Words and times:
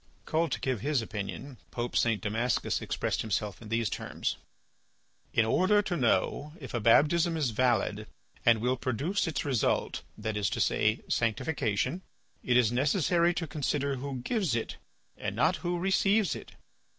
Called 0.25 0.51
to 0.53 0.59
give 0.59 0.81
his 0.81 1.03
opinion, 1.03 1.57
Pope 1.69 1.95
St. 1.95 2.19
Damascus 2.19 2.81
expressed 2.81 3.21
himself 3.21 3.61
in 3.61 3.69
these 3.69 3.87
terms: 3.87 4.37
"In 5.31 5.45
order 5.45 5.83
to 5.83 5.95
know 5.95 6.53
if 6.59 6.73
a 6.73 6.79
baptism 6.79 7.37
is 7.37 7.51
valid 7.51 8.07
and 8.43 8.61
will 8.61 8.77
produce 8.77 9.27
its 9.27 9.45
result, 9.45 10.01
that 10.17 10.35
is 10.35 10.49
to 10.49 10.59
say, 10.59 11.01
sanctification, 11.07 12.01
it 12.41 12.57
is 12.57 12.71
necessary 12.71 13.31
to 13.35 13.45
consider 13.45 13.97
who 13.97 14.21
gives 14.23 14.55
it 14.55 14.77
and 15.17 15.35
not 15.35 15.57
who 15.57 15.77
receives 15.77 16.35
it. 16.35 16.53